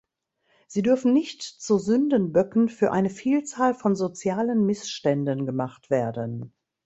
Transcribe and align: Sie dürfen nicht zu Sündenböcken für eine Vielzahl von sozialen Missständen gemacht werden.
Sie 0.67 0.81
dürfen 0.81 1.13
nicht 1.13 1.43
zu 1.43 1.77
Sündenböcken 1.77 2.69
für 2.69 2.91
eine 2.91 3.11
Vielzahl 3.11 3.75
von 3.75 3.93
sozialen 3.95 4.65
Missständen 4.65 5.45
gemacht 5.45 5.91
werden. 5.91 6.55